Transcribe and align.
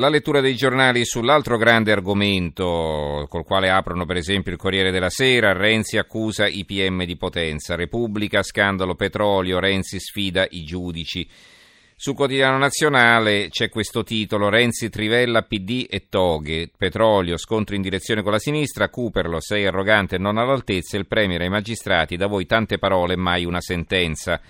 La 0.00 0.08
lettura 0.08 0.40
dei 0.40 0.56
giornali 0.56 1.04
sull'altro 1.04 1.58
grande 1.58 1.92
argomento 1.92 3.26
col 3.28 3.44
quale 3.44 3.68
aprono 3.68 4.06
per 4.06 4.16
esempio 4.16 4.50
il 4.50 4.56
Corriere 4.56 4.90
della 4.90 5.10
Sera, 5.10 5.52
Renzi 5.52 5.98
accusa 5.98 6.46
i 6.46 6.64
PM 6.64 7.04
di 7.04 7.18
potenza, 7.18 7.74
Repubblica, 7.74 8.42
scandalo 8.42 8.94
petrolio, 8.94 9.58
Renzi 9.58 10.00
sfida 10.00 10.46
i 10.48 10.64
giudici. 10.64 11.28
Sul 11.94 12.14
quotidiano 12.14 12.56
nazionale 12.56 13.50
c'è 13.50 13.68
questo 13.68 14.02
titolo, 14.02 14.48
Renzi 14.48 14.88
trivella 14.88 15.42
PD 15.42 15.86
e 15.90 16.06
toghe, 16.08 16.70
petrolio, 16.74 17.36
scontro 17.36 17.74
in 17.74 17.82
direzione 17.82 18.22
con 18.22 18.32
la 18.32 18.38
sinistra, 18.38 18.88
Cooperlo, 18.88 19.38
sei 19.38 19.66
arrogante 19.66 20.16
e 20.16 20.18
non 20.18 20.38
all'altezza, 20.38 20.96
il 20.96 21.06
Premier 21.06 21.42
ai 21.42 21.50
magistrati, 21.50 22.16
da 22.16 22.26
voi 22.26 22.46
tante 22.46 22.78
parole, 22.78 23.16
mai 23.16 23.44
una 23.44 23.60
sentenza. 23.60 24.40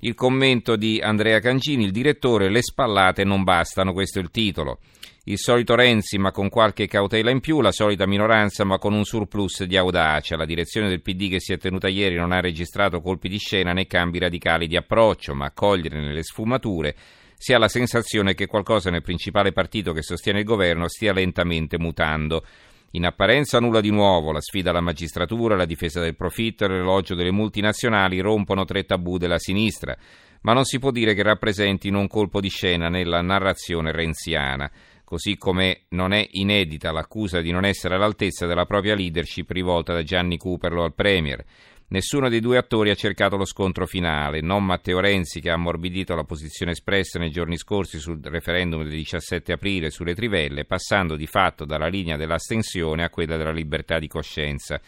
Il 0.00 0.14
commento 0.14 0.76
di 0.76 1.00
Andrea 1.00 1.40
Cancini, 1.40 1.84
il 1.84 1.90
direttore, 1.90 2.48
le 2.48 2.62
spallate 2.62 3.24
non 3.24 3.42
bastano, 3.42 3.92
questo 3.92 4.20
è 4.20 4.22
il 4.22 4.30
titolo. 4.30 4.78
Il 5.24 5.38
solito 5.38 5.74
Renzi 5.74 6.18
ma 6.18 6.30
con 6.30 6.48
qualche 6.48 6.86
cautela 6.86 7.30
in 7.30 7.40
più, 7.40 7.60
la 7.60 7.72
solita 7.72 8.06
minoranza 8.06 8.62
ma 8.62 8.78
con 8.78 8.94
un 8.94 9.04
surplus 9.04 9.64
di 9.64 9.76
audacia. 9.76 10.36
La 10.36 10.46
direzione 10.46 10.88
del 10.88 11.02
PD 11.02 11.28
che 11.28 11.40
si 11.40 11.52
è 11.52 11.58
tenuta 11.58 11.88
ieri 11.88 12.14
non 12.14 12.30
ha 12.30 12.40
registrato 12.40 13.00
colpi 13.00 13.28
di 13.28 13.38
scena 13.38 13.72
né 13.72 13.88
cambi 13.88 14.20
radicali 14.20 14.68
di 14.68 14.76
approccio, 14.76 15.34
ma 15.34 15.46
a 15.46 15.52
cogliere 15.52 16.00
nelle 16.00 16.22
sfumature 16.22 16.94
si 17.34 17.52
ha 17.52 17.58
la 17.58 17.68
sensazione 17.68 18.34
che 18.34 18.46
qualcosa 18.46 18.90
nel 18.90 19.02
principale 19.02 19.52
partito 19.52 19.92
che 19.92 20.02
sostiene 20.02 20.38
il 20.38 20.44
governo 20.44 20.88
stia 20.88 21.12
lentamente 21.12 21.76
mutando. 21.76 22.44
In 22.92 23.04
apparenza 23.04 23.60
nulla 23.60 23.82
di 23.82 23.90
nuovo, 23.90 24.32
la 24.32 24.40
sfida 24.40 24.70
alla 24.70 24.80
magistratura, 24.80 25.56
la 25.56 25.66
difesa 25.66 26.00
del 26.00 26.16
profitto 26.16 26.64
e 26.64 26.68
l'elogio 26.68 27.14
delle 27.14 27.30
multinazionali 27.30 28.18
rompono 28.20 28.64
tre 28.64 28.84
tabù 28.84 29.18
della 29.18 29.38
sinistra, 29.38 29.94
ma 30.42 30.54
non 30.54 30.64
si 30.64 30.78
può 30.78 30.90
dire 30.90 31.12
che 31.12 31.22
rappresentino 31.22 31.98
un 31.98 32.06
colpo 32.06 32.40
di 32.40 32.48
scena 32.48 32.88
nella 32.88 33.20
narrazione 33.20 33.92
renziana, 33.92 34.70
così 35.04 35.36
come 35.36 35.82
non 35.90 36.12
è 36.12 36.26
inedita 36.30 36.90
l'accusa 36.90 37.42
di 37.42 37.50
non 37.50 37.66
essere 37.66 37.94
all'altezza 37.94 38.46
della 38.46 38.64
propria 38.64 38.94
leadership 38.94 39.50
rivolta 39.50 39.92
da 39.92 40.02
Gianni 40.02 40.38
Cooperlo 40.38 40.82
al 40.82 40.94
Premier. 40.94 41.44
Nessuno 41.90 42.28
dei 42.28 42.40
due 42.40 42.58
attori 42.58 42.90
ha 42.90 42.94
cercato 42.94 43.38
lo 43.38 43.46
scontro 43.46 43.86
finale, 43.86 44.42
non 44.42 44.62
Matteo 44.62 45.00
Renzi 45.00 45.40
che 45.40 45.48
ha 45.48 45.54
ammorbidito 45.54 46.14
la 46.14 46.24
posizione 46.24 46.72
espressa 46.72 47.18
nei 47.18 47.30
giorni 47.30 47.56
scorsi 47.56 47.98
sul 47.98 48.20
referendum 48.22 48.82
del 48.82 48.92
17 48.92 49.52
aprile 49.52 49.88
sulle 49.88 50.14
trivelle, 50.14 50.66
passando 50.66 51.16
di 51.16 51.26
fatto 51.26 51.64
dalla 51.64 51.86
linea 51.86 52.18
dell'astensione 52.18 53.04
a 53.04 53.08
quella 53.08 53.38
della 53.38 53.52
libertà 53.52 53.98
di 53.98 54.06
coscienza. 54.06 54.78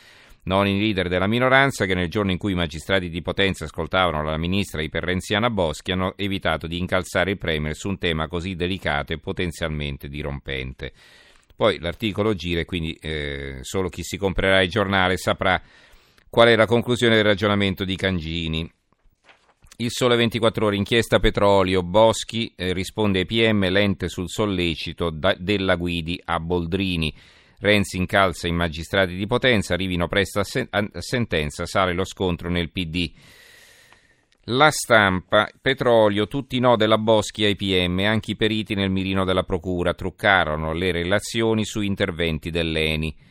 Non 0.42 0.66
i 0.66 0.78
leader 0.78 1.08
della 1.08 1.26
minoranza 1.26 1.86
che 1.86 1.94
nel 1.94 2.10
giorno 2.10 2.32
in 2.32 2.38
cui 2.38 2.52
i 2.52 2.56
magistrati 2.56 3.08
di 3.08 3.22
Potenza 3.22 3.64
ascoltavano 3.64 4.22
la 4.22 4.36
ministra 4.36 4.82
iperrenziana 4.82 5.48
Boschi 5.48 5.92
hanno 5.92 6.12
evitato 6.16 6.66
di 6.66 6.76
incalzare 6.76 7.30
il 7.30 7.38
Premier 7.38 7.74
su 7.74 7.88
un 7.88 7.96
tema 7.96 8.28
così 8.28 8.54
delicato 8.54 9.14
e 9.14 9.18
potenzialmente 9.18 10.06
dirompente. 10.06 10.92
Poi 11.56 11.78
l'articolo 11.78 12.34
gira 12.34 12.60
e 12.60 12.64
quindi 12.66 12.92
eh, 13.00 13.58
solo 13.62 13.88
chi 13.88 14.02
si 14.02 14.18
comprerà 14.18 14.62
il 14.62 14.68
giornale 14.68 15.16
saprà 15.16 15.60
Qual 16.30 16.46
è 16.46 16.54
la 16.54 16.66
conclusione 16.66 17.16
del 17.16 17.24
ragionamento 17.24 17.84
di 17.84 17.96
Cangini? 17.96 18.72
Il 19.78 19.90
Sole 19.90 20.14
24 20.14 20.66
Ore, 20.66 20.76
inchiesta 20.76 21.18
petrolio, 21.18 21.82
Boschi 21.82 22.52
eh, 22.54 22.72
risponde 22.72 23.18
ai 23.18 23.26
PM, 23.26 23.68
lente 23.68 24.08
sul 24.08 24.28
sollecito 24.28 25.10
da, 25.10 25.34
della 25.36 25.74
Guidi 25.74 26.22
a 26.24 26.38
Boldrini. 26.38 27.12
Renzi 27.58 27.96
incalza 27.96 28.46
i 28.46 28.52
magistrati 28.52 29.16
di 29.16 29.26
Potenza, 29.26 29.74
arrivino 29.74 30.06
presto 30.06 30.38
a, 30.38 30.44
sen- 30.44 30.68
a 30.70 30.88
sentenza, 31.00 31.66
sale 31.66 31.94
lo 31.94 32.04
scontro 32.04 32.48
nel 32.48 32.70
PD. 32.70 33.10
La 34.44 34.70
stampa, 34.70 35.50
petrolio, 35.60 36.28
tutti 36.28 36.60
no 36.60 36.76
della 36.76 36.98
Boschi 36.98 37.42
ai 37.42 37.56
PM, 37.56 37.98
anche 38.06 38.30
i 38.30 38.36
periti 38.36 38.76
nel 38.76 38.90
mirino 38.90 39.24
della 39.24 39.42
Procura 39.42 39.94
truccarono 39.94 40.74
le 40.74 40.92
relazioni 40.92 41.64
su 41.64 41.80
interventi 41.80 42.50
dell'ENI 42.50 43.28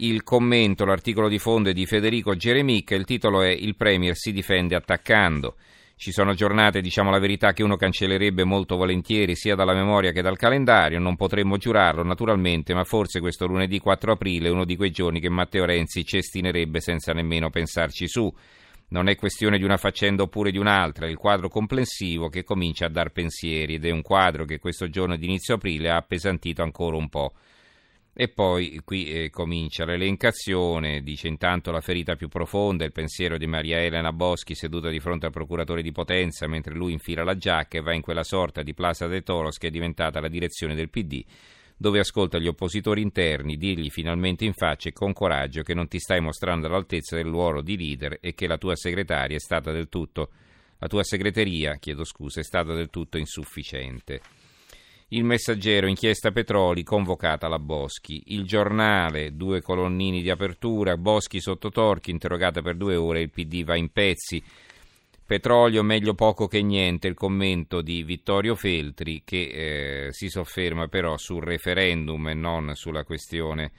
il 0.00 0.22
commento, 0.22 0.86
l'articolo 0.86 1.28
di 1.28 1.38
fondo 1.38 1.68
è 1.68 1.72
di 1.72 1.84
Federico 1.84 2.34
Geremic, 2.34 2.92
il 2.92 3.04
titolo 3.04 3.42
è 3.42 3.48
Il 3.48 3.76
Premier 3.76 4.16
si 4.16 4.32
difende 4.32 4.74
attaccando. 4.74 5.56
Ci 5.94 6.12
sono 6.12 6.32
giornate, 6.32 6.80
diciamo 6.80 7.10
la 7.10 7.18
verità, 7.18 7.52
che 7.52 7.62
uno 7.62 7.76
cancellerebbe 7.76 8.44
molto 8.44 8.76
volentieri 8.76 9.36
sia 9.36 9.54
dalla 9.54 9.74
memoria 9.74 10.12
che 10.12 10.22
dal 10.22 10.38
calendario, 10.38 10.98
non 10.98 11.16
potremmo 11.16 11.58
giurarlo 11.58 12.02
naturalmente, 12.02 12.72
ma 12.72 12.84
forse 12.84 13.20
questo 13.20 13.46
lunedì 13.46 13.78
4 13.78 14.12
aprile 14.12 14.48
è 14.48 14.50
uno 14.50 14.64
di 14.64 14.76
quei 14.76 14.90
giorni 14.90 15.20
che 15.20 15.28
Matteo 15.28 15.66
Renzi 15.66 16.02
cestinerebbe 16.02 16.80
senza 16.80 17.12
nemmeno 17.12 17.50
pensarci 17.50 18.08
su. 18.08 18.32
Non 18.88 19.08
è 19.08 19.16
questione 19.16 19.58
di 19.58 19.64
una 19.64 19.76
faccenda 19.76 20.22
oppure 20.22 20.50
di 20.50 20.58
un'altra, 20.58 21.04
è 21.04 21.10
il 21.10 21.18
quadro 21.18 21.50
complessivo 21.50 22.28
che 22.28 22.42
comincia 22.42 22.86
a 22.86 22.90
dar 22.90 23.10
pensieri 23.10 23.74
ed 23.74 23.84
è 23.84 23.90
un 23.90 24.00
quadro 24.00 24.46
che 24.46 24.58
questo 24.58 24.88
giorno 24.88 25.16
di 25.16 25.26
inizio 25.26 25.56
aprile 25.56 25.90
ha 25.90 25.96
appesantito 25.96 26.62
ancora 26.62 26.96
un 26.96 27.10
po'. 27.10 27.34
E 28.20 28.28
poi 28.28 28.82
qui 28.84 29.06
eh, 29.06 29.30
comincia 29.30 29.86
l'elencazione, 29.86 31.00
dice 31.00 31.26
intanto 31.26 31.70
la 31.70 31.80
ferita 31.80 32.16
più 32.16 32.28
profonda, 32.28 32.84
il 32.84 32.92
pensiero 32.92 33.38
di 33.38 33.46
Maria 33.46 33.78
Elena 33.78 34.12
Boschi 34.12 34.54
seduta 34.54 34.90
di 34.90 35.00
fronte 35.00 35.24
al 35.24 35.32
procuratore 35.32 35.80
di 35.80 35.90
Potenza 35.90 36.46
mentre 36.46 36.74
lui 36.74 36.92
infila 36.92 37.24
la 37.24 37.38
giacca 37.38 37.78
e 37.78 37.80
va 37.80 37.94
in 37.94 38.02
quella 38.02 38.22
sorta 38.22 38.62
di 38.62 38.74
Plaza 38.74 39.06
de 39.06 39.22
Toros 39.22 39.56
che 39.56 39.68
è 39.68 39.70
diventata 39.70 40.20
la 40.20 40.28
direzione 40.28 40.74
del 40.74 40.90
PD, 40.90 41.24
dove 41.78 41.98
ascolta 41.98 42.36
gli 42.36 42.46
oppositori 42.46 43.00
interni 43.00 43.56
dirgli 43.56 43.88
finalmente 43.88 44.44
in 44.44 44.52
faccia 44.52 44.90
e 44.90 44.92
con 44.92 45.14
coraggio 45.14 45.62
che 45.62 45.72
non 45.72 45.88
ti 45.88 45.98
stai 45.98 46.20
mostrando 46.20 46.66
all'altezza 46.66 47.16
del 47.16 47.24
ruolo 47.24 47.62
di 47.62 47.78
leader 47.78 48.18
e 48.20 48.34
che 48.34 48.46
la 48.46 48.58
tua 48.58 48.76
segretaria 48.76 49.36
è 49.36 49.40
stata 49.40 49.72
del 49.72 49.88
tutto, 49.88 50.28
la 50.76 50.88
tua 50.88 51.04
segreteria, 51.04 51.76
chiedo 51.76 52.04
scusa, 52.04 52.40
è 52.40 52.44
stata 52.44 52.74
del 52.74 52.90
tutto 52.90 53.16
insufficiente. 53.16 54.20
Il 55.12 55.24
messaggero, 55.24 55.88
inchiesta 55.88 56.30
Petroli, 56.30 56.84
convocata 56.84 57.48
la 57.48 57.58
Boschi. 57.58 58.22
Il 58.26 58.44
giornale, 58.44 59.34
due 59.34 59.60
colonnini 59.60 60.22
di 60.22 60.30
apertura, 60.30 60.96
Boschi 60.96 61.40
sotto 61.40 61.70
torchi, 61.70 62.12
interrogata 62.12 62.62
per 62.62 62.76
due 62.76 62.94
ore, 62.94 63.22
il 63.22 63.30
PD 63.30 63.64
va 63.64 63.74
in 63.74 63.90
pezzi. 63.90 64.40
Petrolio 65.26 65.82
meglio 65.82 66.14
poco 66.14 66.46
che 66.46 66.62
niente, 66.62 67.08
il 67.08 67.14
commento 67.14 67.82
di 67.82 68.04
Vittorio 68.04 68.54
Feltri 68.54 69.22
che 69.24 70.06
eh, 70.06 70.12
si 70.12 70.28
sofferma 70.28 70.86
però 70.86 71.16
sul 71.16 71.42
referendum 71.42 72.28
e 72.28 72.34
non 72.34 72.76
sulla 72.76 73.02
questione 73.02 73.72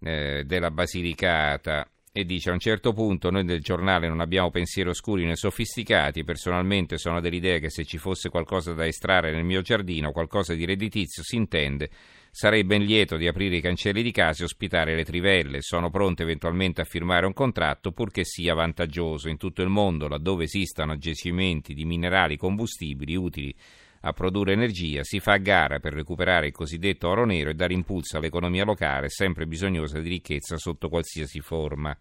eh, 0.00 0.42
della 0.44 0.72
Basilicata 0.72 1.88
e 2.14 2.26
dice 2.26 2.50
a 2.50 2.52
un 2.52 2.58
certo 2.58 2.92
punto 2.92 3.30
noi 3.30 3.44
del 3.44 3.62
giornale 3.62 4.06
non 4.06 4.20
abbiamo 4.20 4.50
pensieri 4.50 4.90
oscuri 4.90 5.24
né 5.24 5.34
sofisticati, 5.34 6.24
personalmente 6.24 6.98
sono 6.98 7.22
dell'idea 7.22 7.58
che 7.58 7.70
se 7.70 7.86
ci 7.86 7.96
fosse 7.96 8.28
qualcosa 8.28 8.74
da 8.74 8.86
estrarre 8.86 9.32
nel 9.32 9.44
mio 9.44 9.62
giardino, 9.62 10.12
qualcosa 10.12 10.52
di 10.52 10.66
redditizio, 10.66 11.22
si 11.22 11.36
intende, 11.36 11.88
sarei 12.30 12.64
ben 12.64 12.82
lieto 12.82 13.16
di 13.16 13.26
aprire 13.26 13.56
i 13.56 13.60
cancelli 13.62 14.02
di 14.02 14.12
casa 14.12 14.42
e 14.42 14.44
ospitare 14.44 14.94
le 14.94 15.04
trivelle, 15.04 15.62
sono 15.62 15.88
pronto 15.88 16.20
eventualmente 16.20 16.82
a 16.82 16.84
firmare 16.84 17.24
un 17.24 17.32
contratto 17.32 17.92
purché 17.92 18.24
sia 18.24 18.52
vantaggioso 18.52 19.30
in 19.30 19.38
tutto 19.38 19.62
il 19.62 19.70
mondo 19.70 20.06
laddove 20.06 20.44
esistano 20.44 20.98
giacimenti 20.98 21.72
di 21.72 21.86
minerali 21.86 22.36
combustibili 22.36 23.16
utili 23.16 23.54
a 24.02 24.12
produrre 24.12 24.52
energia, 24.52 25.04
si 25.04 25.20
fa 25.20 25.36
gara 25.36 25.78
per 25.78 25.92
recuperare 25.92 26.46
il 26.48 26.52
cosiddetto 26.52 27.08
oro 27.08 27.24
nero 27.24 27.50
e 27.50 27.54
dare 27.54 27.72
impulso 27.72 28.16
all'economia 28.16 28.64
locale, 28.64 29.08
sempre 29.08 29.46
bisognosa 29.46 30.00
di 30.00 30.08
ricchezza 30.08 30.56
sotto 30.56 30.88
qualsiasi 30.88 31.40
forma. 31.40 31.96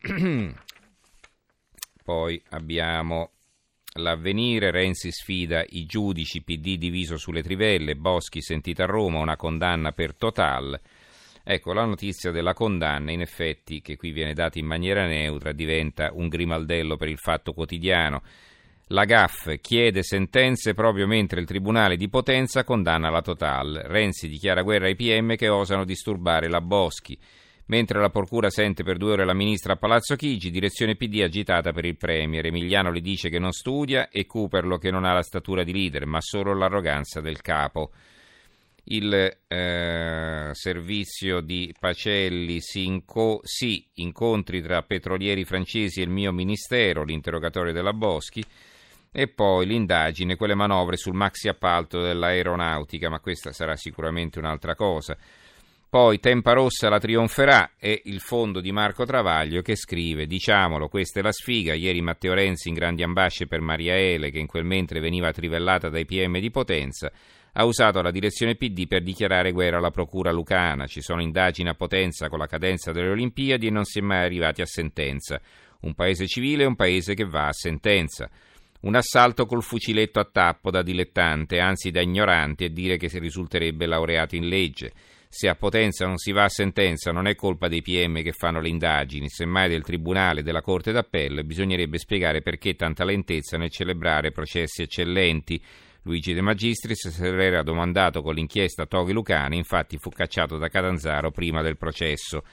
Poi 2.04 2.42
abbiamo 2.50 3.32
l'avvenire, 3.94 4.70
Renzi 4.70 5.10
sfida 5.10 5.64
i 5.68 5.86
giudici, 5.86 6.42
PD 6.42 6.76
diviso 6.76 7.16
sulle 7.16 7.42
trivelle, 7.42 7.96
Boschi 7.96 8.40
sentita 8.40 8.84
a 8.84 8.86
Roma, 8.86 9.18
una 9.18 9.36
condanna 9.36 9.92
per 9.92 10.14
Total. 10.14 10.80
Ecco, 11.42 11.72
la 11.72 11.84
notizia 11.84 12.30
della 12.30 12.52
condanna, 12.52 13.10
in 13.10 13.22
effetti, 13.22 13.80
che 13.80 13.96
qui 13.96 14.12
viene 14.12 14.34
data 14.34 14.58
in 14.58 14.66
maniera 14.66 15.06
neutra, 15.06 15.52
diventa 15.52 16.10
un 16.12 16.28
grimaldello 16.28 16.96
per 16.96 17.08
il 17.08 17.18
fatto 17.18 17.52
quotidiano. 17.52 18.22
La 18.92 19.04
GAF 19.04 19.60
chiede 19.60 20.02
sentenze 20.02 20.72
proprio 20.72 21.06
mentre 21.06 21.40
il 21.40 21.46
Tribunale 21.46 21.98
di 21.98 22.08
Potenza 22.08 22.64
condanna 22.64 23.10
la 23.10 23.20
Total. 23.20 23.82
Renzi 23.84 24.28
dichiara 24.28 24.62
guerra 24.62 24.86
ai 24.86 24.96
PM 24.96 25.36
che 25.36 25.50
osano 25.50 25.84
disturbare 25.84 26.48
la 26.48 26.62
Boschi. 26.62 27.18
Mentre 27.66 28.00
la 28.00 28.08
Procura 28.08 28.48
sente 28.48 28.84
per 28.84 28.96
due 28.96 29.12
ore 29.12 29.26
la 29.26 29.34
ministra 29.34 29.74
a 29.74 29.76
Palazzo 29.76 30.16
Chigi, 30.16 30.50
direzione 30.50 30.96
PD 30.96 31.20
agitata 31.20 31.70
per 31.72 31.84
il 31.84 31.98
Premier. 31.98 32.46
Emiliano 32.46 32.90
le 32.90 33.02
dice 33.02 33.28
che 33.28 33.38
non 33.38 33.52
studia 33.52 34.08
e 34.08 34.24
Cooperlo 34.24 34.78
che 34.78 34.90
non 34.90 35.04
ha 35.04 35.12
la 35.12 35.22
statura 35.22 35.64
di 35.64 35.72
leader, 35.74 36.06
ma 36.06 36.22
solo 36.22 36.54
l'arroganza 36.54 37.20
del 37.20 37.42
capo. 37.42 37.90
Il 38.84 39.12
eh, 39.12 40.48
servizio 40.52 41.40
di 41.42 41.74
Pacelli 41.78 42.62
si, 42.62 42.86
inco- 42.86 43.40
si 43.42 43.86
incontri 43.96 44.62
tra 44.62 44.80
petrolieri 44.80 45.44
francesi 45.44 46.00
e 46.00 46.04
il 46.04 46.10
mio 46.10 46.32
ministero, 46.32 47.04
l'interrogatorio 47.04 47.74
della 47.74 47.92
Boschi. 47.92 48.42
E 49.10 49.28
poi 49.28 49.66
l'indagine, 49.66 50.36
quelle 50.36 50.54
manovre 50.54 50.96
sul 50.96 51.14
maxi 51.14 51.48
appalto 51.48 52.00
dell'aeronautica, 52.00 53.08
ma 53.08 53.20
questa 53.20 53.52
sarà 53.52 53.74
sicuramente 53.76 54.38
un'altra 54.38 54.74
cosa. 54.74 55.16
Poi 55.90 56.20
Tempa 56.20 56.52
Rossa 56.52 56.90
la 56.90 56.98
trionferà 56.98 57.70
e 57.78 58.02
il 58.04 58.20
fondo 58.20 58.60
di 58.60 58.72
Marco 58.72 59.06
Travaglio 59.06 59.62
che 59.62 59.74
scrive, 59.74 60.26
diciamolo, 60.26 60.88
questa 60.88 61.20
è 61.20 61.22
la 61.22 61.32
sfiga, 61.32 61.72
ieri 61.72 62.02
Matteo 62.02 62.34
Renzi 62.34 62.68
in 62.68 62.74
grandi 62.74 63.02
ambasce 63.02 63.46
per 63.46 63.62
Maria 63.62 63.96
Ele 63.96 64.30
che 64.30 64.38
in 64.38 64.46
quel 64.46 64.66
mentre 64.66 65.00
veniva 65.00 65.32
trivellata 65.32 65.88
dai 65.88 66.04
PM 66.04 66.40
di 66.40 66.50
Potenza, 66.50 67.10
ha 67.52 67.64
usato 67.64 68.02
la 68.02 68.10
direzione 68.10 68.56
PD 68.56 68.86
per 68.86 69.02
dichiarare 69.02 69.50
guerra 69.50 69.78
alla 69.78 69.90
procura 69.90 70.30
lucana. 70.30 70.86
Ci 70.86 71.00
sono 71.00 71.22
indagini 71.22 71.70
a 71.70 71.74
potenza 71.74 72.28
con 72.28 72.38
la 72.38 72.46
cadenza 72.46 72.92
delle 72.92 73.08
Olimpiadi 73.08 73.68
e 73.68 73.70
non 73.70 73.84
si 73.84 74.00
è 74.00 74.02
mai 74.02 74.24
arrivati 74.24 74.60
a 74.60 74.66
sentenza. 74.66 75.40
Un 75.80 75.94
paese 75.94 76.26
civile 76.26 76.64
è 76.64 76.66
un 76.66 76.76
paese 76.76 77.14
che 77.14 77.24
va 77.24 77.46
a 77.46 77.52
sentenza. 77.52 78.28
Un 78.80 78.94
assalto 78.94 79.44
col 79.44 79.64
fuciletto 79.64 80.20
a 80.20 80.28
tappo 80.30 80.70
da 80.70 80.82
dilettante, 80.82 81.58
anzi 81.58 81.90
da 81.90 82.00
ignorante, 82.00 82.66
e 82.66 82.72
dire 82.72 82.96
che 82.96 83.08
si 83.08 83.18
risulterebbe 83.18 83.86
laureato 83.86 84.36
in 84.36 84.46
legge. 84.46 84.92
Se 85.28 85.48
a 85.48 85.56
Potenza 85.56 86.06
non 86.06 86.16
si 86.16 86.30
va 86.30 86.44
a 86.44 86.48
sentenza 86.48 87.10
non 87.10 87.26
è 87.26 87.34
colpa 87.34 87.66
dei 87.66 87.82
PM 87.82 88.22
che 88.22 88.32
fanno 88.32 88.60
le 88.60 88.68
indagini, 88.68 89.28
semmai 89.28 89.68
del 89.68 89.82
Tribunale 89.82 90.44
della 90.44 90.62
Corte 90.62 90.92
d'Appello, 90.92 91.40
e 91.40 91.44
bisognerebbe 91.44 91.98
spiegare 91.98 92.40
perché 92.40 92.76
tanta 92.76 93.04
lentezza 93.04 93.58
nel 93.58 93.70
celebrare 93.70 94.30
processi 94.30 94.82
eccellenti. 94.82 95.60
Luigi 96.02 96.32
De 96.32 96.40
Magistris 96.40 97.08
se 97.08 97.30
l'era 97.32 97.64
domandato 97.64 98.22
con 98.22 98.34
l'inchiesta 98.34 98.86
Toghi 98.86 99.12
Lucani, 99.12 99.56
infatti 99.56 99.98
fu 99.98 100.08
cacciato 100.10 100.56
da 100.56 100.68
Catanzaro 100.68 101.32
prima 101.32 101.62
del 101.62 101.76
processo 101.76 102.44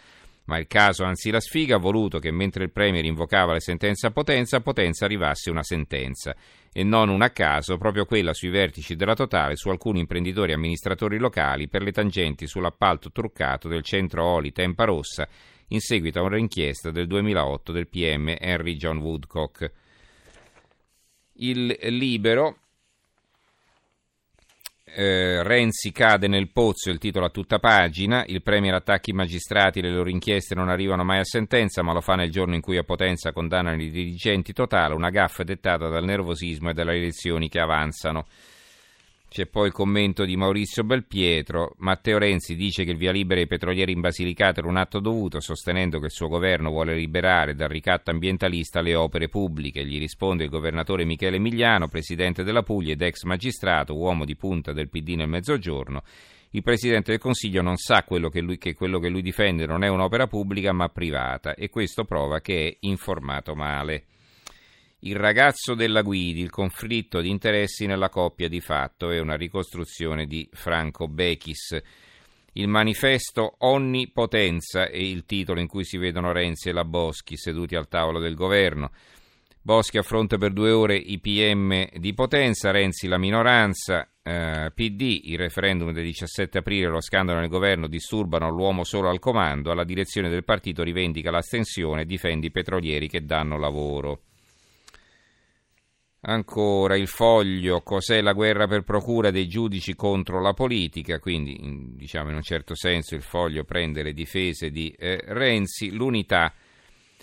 ma 0.45 0.57
il 0.57 0.67
caso, 0.67 1.03
anzi 1.03 1.31
la 1.31 1.39
sfiga, 1.39 1.75
ha 1.75 1.79
voluto 1.79 2.19
che 2.19 2.31
mentre 2.31 2.63
il 2.63 2.71
Premier 2.71 3.03
invocava 3.05 3.53
le 3.53 3.59
sentenze 3.59 4.07
a 4.07 4.11
Potenza, 4.11 4.57
a 4.57 4.61
Potenza 4.61 5.05
arrivasse 5.05 5.49
una 5.49 5.63
sentenza, 5.63 6.35
e 6.71 6.83
non 6.83 7.09
una 7.09 7.25
a 7.25 7.29
caso, 7.31 7.77
proprio 7.77 8.05
quella 8.05 8.33
sui 8.33 8.49
vertici 8.49 8.95
della 8.95 9.15
Totale 9.15 9.55
su 9.55 9.69
alcuni 9.69 9.99
imprenditori 9.99 10.51
e 10.51 10.55
amministratori 10.55 11.17
locali 11.17 11.67
per 11.67 11.81
le 11.81 11.91
tangenti 11.91 12.47
sull'appalto 12.47 13.11
truccato 13.11 13.67
del 13.67 13.81
centro 13.81 14.23
Oli 14.23 14.51
Tempa 14.51 14.83
Rossa 14.83 15.27
in 15.69 15.79
seguito 15.79 16.19
a 16.19 16.23
un'inchiesta 16.23 16.91
del 16.91 17.07
2008 17.07 17.71
del 17.71 17.87
PM 17.87 18.35
Henry 18.39 18.75
John 18.75 18.97
Woodcock. 18.97 19.71
Il 21.37 21.77
libero 21.81 22.64
eh, 24.85 25.41
Renzi 25.41 25.91
cade 25.91 26.27
nel 26.27 26.51
pozzo, 26.51 26.91
il 26.91 26.99
titolo 26.99 27.25
a 27.25 27.29
tutta 27.29 27.59
pagina, 27.59 28.23
il 28.27 28.43
Premier 28.43 28.75
attacca 28.75 29.09
i 29.09 29.13
magistrati, 29.13 29.81
le 29.81 29.91
loro 29.91 30.09
inchieste 30.09 30.53
non 30.53 30.69
arrivano 30.69 31.03
mai 31.03 31.19
a 31.19 31.23
sentenza, 31.23 31.81
ma 31.81 31.91
lo 31.91 32.01
fa 32.01 32.15
nel 32.15 32.29
giorno 32.29 32.53
in 32.53 32.61
cui 32.61 32.77
a 32.77 32.83
Potenza 32.83 33.31
condannano 33.31 33.81
i 33.81 33.89
dirigenti 33.89 34.53
totale, 34.53 34.93
una 34.93 35.09
gaffa 35.09 35.43
dettata 35.43 35.89
dal 35.89 36.05
nervosismo 36.05 36.69
e 36.69 36.73
dalle 36.73 36.93
elezioni 36.95 37.49
che 37.49 37.59
avanzano. 37.59 38.27
C'è 39.35 39.47
poi 39.47 39.67
il 39.67 39.73
commento 39.73 40.23
di 40.23 40.37
Maurizio 40.37 40.85
Belpietro. 40.85 41.73
Matteo 41.79 42.17
Renzi 42.17 42.55
dice 42.55 42.85
che 42.85 42.91
il 42.91 42.97
via 42.97 43.11
libera 43.11 43.41
ai 43.41 43.47
petrolieri 43.47 43.91
in 43.91 43.99
Basilicata 43.99 44.61
era 44.61 44.69
un 44.69 44.77
atto 44.77 45.01
dovuto, 45.01 45.41
sostenendo 45.41 45.99
che 45.99 46.05
il 46.05 46.11
suo 46.11 46.29
governo 46.29 46.69
vuole 46.69 46.95
liberare 46.95 47.53
dal 47.53 47.67
ricatto 47.67 48.11
ambientalista 48.11 48.79
le 48.79 48.95
opere 48.95 49.27
pubbliche. 49.27 49.85
Gli 49.85 49.99
risponde 49.99 50.45
il 50.45 50.49
governatore 50.49 51.03
Michele 51.03 51.37
Migliano, 51.37 51.89
presidente 51.89 52.43
della 52.45 52.63
Puglia 52.63 52.93
ed 52.93 53.01
ex 53.01 53.23
magistrato, 53.23 53.97
uomo 53.97 54.23
di 54.23 54.37
punta 54.37 54.71
del 54.71 54.87
PD 54.87 55.15
nel 55.15 55.27
Mezzogiorno. 55.27 56.03
Il 56.51 56.63
Presidente 56.63 57.11
del 57.11 57.19
Consiglio 57.19 57.61
non 57.61 57.75
sa 57.75 58.03
quello 58.03 58.29
che, 58.29 58.39
lui, 58.39 58.57
che 58.57 58.73
quello 58.73 58.99
che 58.99 59.09
lui 59.09 59.21
difende 59.21 59.65
non 59.65 59.83
è 59.83 59.89
un'opera 59.89 60.27
pubblica 60.27 60.71
ma 60.71 60.87
privata 60.87 61.55
e 61.55 61.67
questo 61.67 62.05
prova 62.05 62.39
che 62.39 62.69
è 62.69 62.77
informato 62.87 63.53
male. 63.53 64.05
Il 65.07 65.17
ragazzo 65.17 65.75
della 65.75 66.01
Guidi, 66.01 66.41
il 66.41 66.49
conflitto 66.49 67.21
di 67.21 67.29
interessi 67.29 67.85
nella 67.85 68.09
coppia 68.09 68.47
di 68.47 68.59
fatto 68.59 69.11
è 69.11 69.19
una 69.19 69.35
ricostruzione 69.35 70.25
di 70.25 70.49
Franco 70.51 71.07
Bechis. 71.07 71.79
Il 72.53 72.67
manifesto 72.67 73.53
Onnipotenza 73.59 74.87
è 74.87 74.97
il 74.97 75.25
titolo 75.25 75.59
in 75.59 75.67
cui 75.67 75.83
si 75.83 75.99
vedono 75.99 76.31
Renzi 76.31 76.69
e 76.69 76.71
la 76.71 76.85
Boschi 76.85 77.37
seduti 77.37 77.75
al 77.75 77.87
tavolo 77.87 78.17
del 78.17 78.33
governo. 78.33 78.89
Boschi 79.61 79.99
affronta 79.99 80.39
per 80.39 80.53
due 80.53 80.71
ore 80.71 80.95
i 80.95 81.19
PM 81.19 81.87
di 81.99 82.13
Potenza, 82.15 82.71
Renzi 82.71 83.05
la 83.05 83.19
minoranza, 83.19 84.09
eh, 84.23 84.71
PD, 84.73 85.19
il 85.25 85.37
referendum 85.37 85.91
del 85.91 86.05
17 86.05 86.57
aprile, 86.57 86.87
lo 86.87 86.99
scandalo 86.99 87.41
nel 87.41 87.49
governo 87.49 87.85
disturbano 87.85 88.49
l'uomo 88.49 88.83
solo 88.83 89.09
al 89.09 89.19
comando, 89.19 89.69
alla 89.69 89.83
direzione 89.83 90.29
del 90.29 90.43
partito 90.43 90.81
rivendica 90.81 91.29
l'astensione 91.29 92.01
e 92.01 92.05
difende 92.07 92.47
i 92.47 92.51
petrolieri 92.51 93.07
che 93.07 93.23
danno 93.23 93.59
lavoro. 93.59 94.21
Ancora 96.27 96.97
il 96.97 97.07
foglio, 97.07 97.81
cos'è 97.81 98.19
la 98.19 98.33
guerra 98.33 98.65
per 98.65 98.81
procura 98.81 99.29
dei 99.29 99.47
giudici 99.47 99.93
contro 99.93 100.41
la 100.41 100.53
politica, 100.53 101.19
quindi 101.19 101.63
in, 101.63 101.95
diciamo 101.95 102.29
in 102.29 102.35
un 102.35 102.41
certo 102.41 102.73
senso 102.73 103.13
il 103.13 103.21
foglio 103.21 103.63
prende 103.63 104.01
le 104.01 104.11
difese 104.11 104.71
di 104.71 104.89
eh, 104.97 105.19
Renzi, 105.23 105.91
l'unità, 105.91 106.51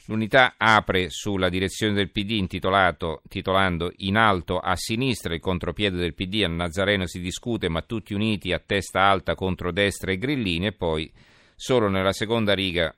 l'unità 0.06 0.54
apre 0.56 1.10
sulla 1.10 1.49
direzione 1.49 1.94
del 1.94 2.12
PD 2.12 2.46
titolando 2.46 3.93
In 3.96 4.16
alto 4.16 4.60
a 4.60 4.76
sinistra 4.76 5.34
il 5.34 5.40
contropiede 5.40 5.96
del 5.96 6.14
PD, 6.14 6.44
a 6.44 6.49
Nazareno 6.49 7.04
si 7.08 7.19
discute 7.19 7.69
ma 7.69 7.82
tutti 7.82 8.14
uniti 8.14 8.52
a 8.52 8.62
testa 8.64 9.00
alta 9.00 9.34
contro 9.34 9.72
destra 9.72 10.12
e 10.12 10.16
grillini 10.16 10.66
e 10.66 10.72
poi 10.72 11.12
solo 11.56 11.88
nella 11.88 12.12
seconda 12.12 12.54
riga 12.54 12.94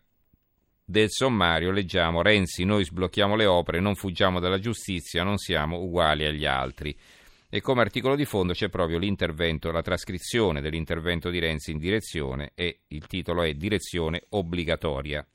del 0.86 1.10
sommario 1.10 1.70
leggiamo 1.70 2.20
Renzi, 2.20 2.64
noi 2.64 2.84
sblocchiamo 2.84 3.36
le 3.36 3.46
opere, 3.46 3.80
non 3.80 3.94
fuggiamo 3.94 4.38
dalla 4.38 4.58
giustizia, 4.58 5.22
non 5.22 5.38
siamo 5.38 5.78
uguali 5.78 6.26
agli 6.26 6.44
altri. 6.44 6.94
E 7.48 7.60
come 7.60 7.80
articolo 7.80 8.16
di 8.16 8.24
fondo 8.24 8.52
c'è 8.52 8.68
proprio 8.68 8.98
l'intervento, 8.98 9.70
la 9.70 9.80
trascrizione 9.80 10.60
dell'intervento 10.60 11.30
di 11.30 11.38
Renzi 11.38 11.70
in 11.70 11.78
direzione 11.78 12.52
e 12.54 12.80
il 12.88 13.06
titolo 13.06 13.42
è 13.42 13.54
Direzione 13.54 14.24
obbligatoria. 14.30 15.26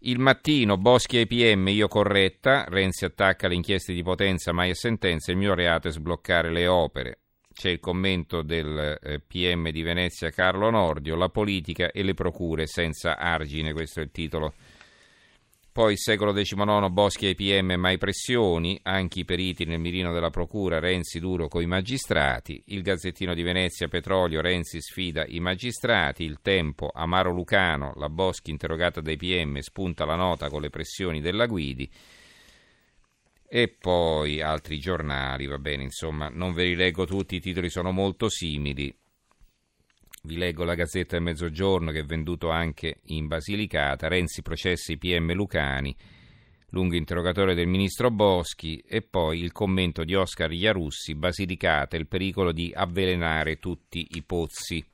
Il 0.00 0.18
mattino, 0.18 0.76
Boschi 0.76 1.18
ai 1.18 1.26
PM, 1.26 1.68
io 1.68 1.88
corretta, 1.88 2.64
Renzi 2.68 3.04
attacca 3.04 3.48
le 3.48 3.54
inchieste 3.54 3.92
di 3.92 4.02
potenza, 4.02 4.52
mai 4.52 4.70
a 4.70 4.74
sentenza, 4.74 5.30
il 5.30 5.36
mio 5.36 5.54
reato 5.54 5.88
è 5.88 5.92
sbloccare 5.92 6.50
le 6.50 6.66
opere 6.66 7.18
c'è 7.56 7.70
il 7.70 7.80
commento 7.80 8.42
del 8.42 8.98
eh, 9.02 9.18
PM 9.26 9.70
di 9.70 9.80
Venezia 9.80 10.28
Carlo 10.28 10.68
Nordio, 10.68 11.16
la 11.16 11.30
politica 11.30 11.90
e 11.90 12.02
le 12.02 12.12
procure 12.12 12.66
senza 12.66 13.16
argine, 13.16 13.72
questo 13.72 14.00
è 14.00 14.02
il 14.02 14.10
titolo. 14.10 14.52
Poi 15.72 15.96
secolo 15.96 16.34
XIX, 16.34 16.88
Boschi 16.90 17.26
ai 17.26 17.34
PM, 17.34 17.74
mai 17.78 17.96
pressioni, 17.96 18.78
anche 18.82 19.20
i 19.20 19.24
periti 19.24 19.64
nel 19.64 19.80
mirino 19.80 20.12
della 20.12 20.28
procura, 20.28 20.80
Renzi 20.80 21.18
duro 21.18 21.48
coi 21.48 21.64
magistrati, 21.64 22.62
il 22.66 22.82
Gazzettino 22.82 23.32
di 23.32 23.42
Venezia, 23.42 23.88
Petrolio, 23.88 24.42
Renzi 24.42 24.80
sfida 24.82 25.24
i 25.26 25.40
magistrati, 25.40 26.24
il 26.24 26.40
Tempo, 26.42 26.90
Amaro 26.92 27.32
Lucano, 27.32 27.94
la 27.96 28.10
Boschi 28.10 28.50
interrogata 28.50 29.00
dai 29.00 29.16
PM, 29.16 29.58
spunta 29.60 30.04
la 30.04 30.16
nota 30.16 30.50
con 30.50 30.60
le 30.60 30.68
pressioni 30.68 31.22
della 31.22 31.46
Guidi, 31.46 31.90
e 33.48 33.68
poi 33.68 34.40
altri 34.40 34.78
giornali, 34.78 35.46
va 35.46 35.58
bene, 35.58 35.84
insomma, 35.84 36.28
non 36.28 36.52
ve 36.52 36.64
li 36.64 36.74
leggo 36.74 37.06
tutti, 37.06 37.36
i 37.36 37.40
titoli 37.40 37.70
sono 37.70 37.92
molto 37.92 38.28
simili. 38.28 38.94
Vi 40.22 40.36
leggo 40.36 40.64
la 40.64 40.74
Gazzetta 40.74 41.14
del 41.14 41.24
Mezzogiorno 41.24 41.92
che 41.92 42.00
è 42.00 42.04
venduto 42.04 42.50
anche 42.50 43.00
in 43.06 43.28
Basilicata, 43.28 44.08
Renzi 44.08 44.42
processi 44.42 44.98
PM 44.98 45.32
Lucani, 45.32 45.94
lungo 46.70 46.96
interrogatorio 46.96 47.54
del 47.54 47.68
ministro 47.68 48.10
Boschi 48.10 48.78
e 48.78 49.02
poi 49.02 49.40
il 49.40 49.52
commento 49.52 50.02
di 50.02 50.16
Oscar 50.16 50.52
Iarussi, 50.52 51.14
Basilicata, 51.14 51.96
il 51.96 52.08
pericolo 52.08 52.50
di 52.50 52.72
avvelenare 52.74 53.58
tutti 53.58 54.08
i 54.12 54.22
pozzi. 54.22 54.84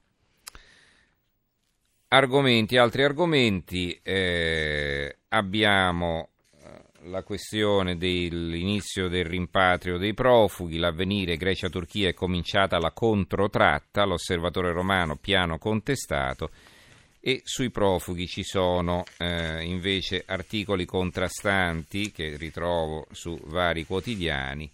Argomenti, 2.08 2.76
altri 2.76 3.04
argomenti, 3.04 3.98
eh, 4.02 5.16
abbiamo 5.28 6.31
la 7.04 7.22
questione 7.22 7.96
dell'inizio 7.96 9.08
del 9.08 9.24
rimpatrio 9.24 9.98
dei 9.98 10.14
profughi, 10.14 10.78
l'avvenire 10.78 11.36
Grecia-Turchia 11.36 12.08
è 12.08 12.14
cominciata 12.14 12.78
la 12.78 12.92
controtratta, 12.92 14.04
l'osservatore 14.04 14.72
romano 14.72 15.16
piano 15.16 15.58
contestato 15.58 16.50
e 17.20 17.40
sui 17.44 17.70
profughi 17.70 18.26
ci 18.26 18.42
sono 18.42 19.04
eh, 19.18 19.62
invece 19.64 20.24
articoli 20.26 20.84
contrastanti 20.84 22.10
che 22.10 22.36
ritrovo 22.36 23.06
su 23.12 23.38
vari 23.44 23.86
quotidiani 23.86 24.70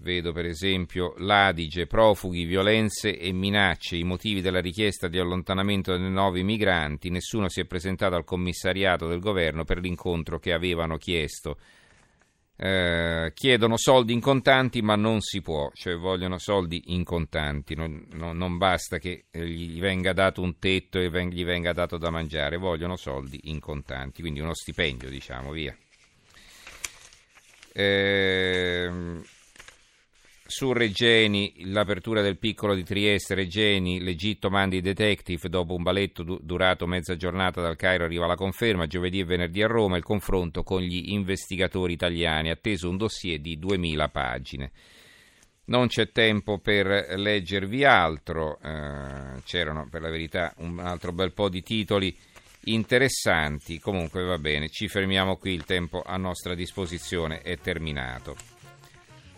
Vedo 0.00 0.30
per 0.32 0.46
esempio 0.46 1.14
l'Adige, 1.18 1.88
profughi, 1.88 2.44
violenze 2.44 3.18
e 3.18 3.32
minacce, 3.32 3.96
i 3.96 4.04
motivi 4.04 4.40
della 4.40 4.60
richiesta 4.60 5.08
di 5.08 5.18
allontanamento 5.18 5.96
dei 5.96 6.08
nuovi 6.08 6.44
migranti. 6.44 7.10
Nessuno 7.10 7.48
si 7.48 7.60
è 7.60 7.64
presentato 7.64 8.14
al 8.14 8.22
commissariato 8.22 9.08
del 9.08 9.18
governo 9.18 9.64
per 9.64 9.78
l'incontro 9.80 10.38
che 10.38 10.52
avevano 10.52 10.98
chiesto. 10.98 11.58
Eh, 12.60 13.32
chiedono 13.34 13.76
soldi 13.76 14.12
in 14.12 14.20
contanti, 14.20 14.82
ma 14.82 14.94
non 14.94 15.20
si 15.20 15.40
può, 15.40 15.68
cioè 15.74 15.96
vogliono 15.96 16.38
soldi 16.38 16.80
in 16.92 17.02
contanti. 17.02 17.74
Non, 17.74 18.06
non, 18.12 18.36
non 18.36 18.56
basta 18.56 18.98
che 18.98 19.24
gli 19.32 19.80
venga 19.80 20.12
dato 20.12 20.42
un 20.42 20.60
tetto 20.60 21.00
e 21.00 21.10
gli 21.10 21.44
venga 21.44 21.72
dato 21.72 21.98
da 21.98 22.10
mangiare, 22.10 22.56
vogliono 22.56 22.94
soldi 22.94 23.40
in 23.44 23.58
contanti, 23.58 24.20
quindi 24.20 24.38
uno 24.38 24.54
stipendio, 24.54 25.08
diciamo, 25.08 25.50
via. 25.50 25.76
Eh, 27.72 28.90
su 30.50 30.72
Regeni, 30.72 31.52
l'apertura 31.66 32.22
del 32.22 32.38
piccolo 32.38 32.74
di 32.74 32.82
Trieste, 32.82 33.34
Regeni, 33.34 34.00
l'Egitto 34.00 34.48
manda 34.48 34.76
i 34.76 34.80
detective, 34.80 35.50
dopo 35.50 35.74
un 35.74 35.82
baletto 35.82 36.22
du- 36.22 36.38
durato 36.40 36.86
mezza 36.86 37.16
giornata 37.16 37.60
dal 37.60 37.76
Cairo 37.76 38.04
arriva 38.04 38.26
la 38.26 38.34
conferma, 38.34 38.86
giovedì 38.86 39.20
e 39.20 39.26
venerdì 39.26 39.62
a 39.62 39.66
Roma 39.66 39.98
il 39.98 40.02
confronto 40.02 40.62
con 40.62 40.80
gli 40.80 41.12
investigatori 41.12 41.92
italiani, 41.92 42.48
atteso 42.48 42.88
un 42.88 42.96
dossier 42.96 43.40
di 43.40 43.58
2000 43.58 44.08
pagine. 44.08 44.70
Non 45.66 45.88
c'è 45.88 46.10
tempo 46.12 46.58
per 46.60 46.86
leggervi 46.86 47.84
altro, 47.84 48.58
eh, 48.62 49.42
c'erano 49.44 49.86
per 49.90 50.00
la 50.00 50.08
verità 50.08 50.54
un 50.60 50.78
altro 50.78 51.12
bel 51.12 51.34
po' 51.34 51.50
di 51.50 51.62
titoli 51.62 52.16
interessanti, 52.64 53.78
comunque 53.78 54.24
va 54.24 54.38
bene, 54.38 54.70
ci 54.70 54.88
fermiamo 54.88 55.36
qui, 55.36 55.52
il 55.52 55.64
tempo 55.64 56.02
a 56.02 56.16
nostra 56.16 56.54
disposizione 56.54 57.42
è 57.42 57.58
terminato. 57.58 58.57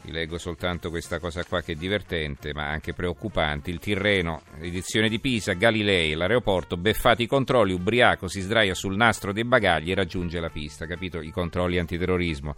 Vi 0.02 0.12
leggo 0.12 0.38
soltanto 0.38 0.88
questa 0.88 1.18
cosa 1.18 1.44
qua 1.44 1.60
che 1.60 1.72
è 1.72 1.74
divertente 1.74 2.54
ma 2.54 2.68
anche 2.68 2.94
preoccupante. 2.94 3.70
Il 3.70 3.78
Tirreno, 3.78 4.42
edizione 4.60 5.08
di 5.08 5.20
Pisa, 5.20 5.52
Galilei, 5.52 6.14
l'aeroporto, 6.14 6.76
beffati 6.76 7.24
i 7.24 7.26
controlli, 7.26 7.72
ubriaco 7.72 8.26
si 8.26 8.40
sdraia 8.40 8.74
sul 8.74 8.96
nastro 8.96 9.32
dei 9.32 9.44
bagagli 9.44 9.90
e 9.90 9.94
raggiunge 9.94 10.40
la 10.40 10.48
pista, 10.48 10.86
capito? 10.86 11.20
I 11.20 11.30
controlli 11.30 11.78
antiterrorismo. 11.78 12.54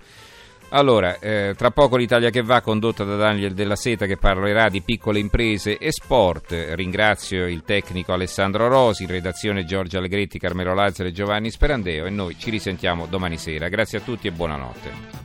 Allora, 0.74 1.18
eh, 1.18 1.54
tra 1.54 1.70
poco 1.70 1.98
l'Italia 1.98 2.30
che 2.30 2.40
va, 2.40 2.62
condotta 2.62 3.04
da 3.04 3.16
Daniel 3.16 3.52
Della 3.52 3.76
Seta 3.76 4.06
che 4.06 4.16
parlerà 4.16 4.70
di 4.70 4.80
piccole 4.80 5.18
imprese 5.18 5.76
e 5.76 5.92
sport. 5.92 6.54
Ringrazio 6.70 7.46
il 7.46 7.62
tecnico 7.62 8.14
Alessandro 8.14 8.68
Rosi, 8.68 9.02
in 9.02 9.10
redazione 9.10 9.66
Giorgio 9.66 9.98
Allegretti, 9.98 10.38
Carmelo 10.38 10.72
Lazzaro 10.72 11.10
e 11.10 11.12
Giovanni 11.12 11.50
Sperandeo 11.50 12.06
e 12.06 12.10
noi 12.10 12.38
ci 12.38 12.48
risentiamo 12.48 13.06
domani 13.06 13.36
sera. 13.36 13.68
Grazie 13.68 13.98
a 13.98 14.00
tutti 14.00 14.28
e 14.28 14.32
buonanotte. 14.32 15.21